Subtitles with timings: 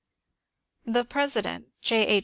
[0.85, 2.07] The president, J.
[2.07, 2.19] H.